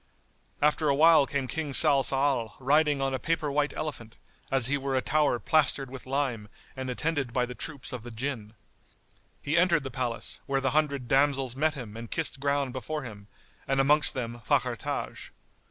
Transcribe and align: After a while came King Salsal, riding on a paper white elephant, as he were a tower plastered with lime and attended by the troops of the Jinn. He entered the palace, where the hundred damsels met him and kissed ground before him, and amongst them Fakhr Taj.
After 0.63 0.89
a 0.89 0.95
while 0.95 1.27
came 1.27 1.45
King 1.47 1.73
Salsal, 1.73 2.53
riding 2.57 3.03
on 3.03 3.13
a 3.13 3.19
paper 3.19 3.51
white 3.51 3.71
elephant, 3.73 4.17
as 4.49 4.65
he 4.65 4.75
were 4.75 4.95
a 4.95 5.01
tower 5.03 5.37
plastered 5.37 5.91
with 5.91 6.07
lime 6.07 6.49
and 6.75 6.89
attended 6.89 7.31
by 7.33 7.45
the 7.45 7.53
troops 7.53 7.93
of 7.93 8.01
the 8.01 8.09
Jinn. 8.09 8.55
He 9.43 9.55
entered 9.55 9.83
the 9.83 9.91
palace, 9.91 10.39
where 10.47 10.59
the 10.59 10.71
hundred 10.71 11.07
damsels 11.07 11.55
met 11.55 11.75
him 11.75 11.95
and 11.95 12.09
kissed 12.09 12.39
ground 12.39 12.73
before 12.73 13.03
him, 13.03 13.27
and 13.67 13.79
amongst 13.79 14.15
them 14.15 14.41
Fakhr 14.43 14.75
Taj. 14.75 15.29